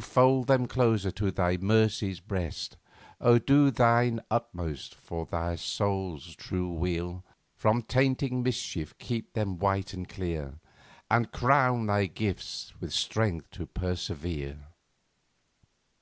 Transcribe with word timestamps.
fold 0.00 0.46
them 0.46 0.66
closer 0.66 1.10
to 1.10 1.30
Thy 1.30 1.58
mercy's 1.58 2.18
breast, 2.18 2.78
O! 3.20 3.38
do 3.38 3.70
Thine 3.70 4.22
utmost, 4.30 4.94
for 4.94 5.26
their 5.26 5.58
souls' 5.58 6.34
true 6.34 6.72
weal; 6.72 7.22
From 7.58 7.82
tainting 7.82 8.42
mischief 8.42 8.96
keep 8.96 9.34
them 9.34 9.58
white 9.58 9.92
and 9.92 10.08
clear, 10.08 10.58
And 11.10 11.30
crown 11.30 11.84
Thy 11.88 12.06
gifts 12.06 12.72
with 12.80 12.90
strength 12.94 13.50
to 13.50 13.66
persevere." 13.66 14.60